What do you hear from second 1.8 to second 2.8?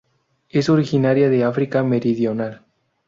meridional.